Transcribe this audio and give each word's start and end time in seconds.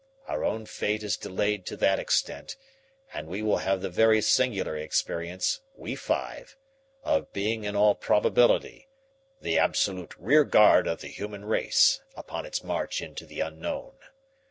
Our 0.27 0.43
own 0.43 0.65
fate 0.65 1.03
is 1.03 1.15
delayed 1.15 1.63
to 1.67 1.77
that 1.77 1.99
extent, 1.99 2.55
and 3.13 3.27
we 3.27 3.43
will 3.43 3.57
have 3.59 3.81
the 3.83 3.89
very 3.91 4.19
singular 4.19 4.75
experience, 4.75 5.59
we 5.75 5.93
five, 5.95 6.57
of 7.03 7.31
being, 7.33 7.65
in 7.65 7.75
all 7.75 7.93
probability, 7.93 8.87
the 9.41 9.59
absolute 9.59 10.15
rear 10.17 10.43
guard 10.43 10.87
of 10.87 11.01
the 11.01 11.07
human 11.07 11.45
race 11.45 12.01
upon 12.15 12.47
its 12.47 12.63
march 12.63 12.99
into 12.99 13.27
the 13.27 13.41
unknown. 13.41 13.99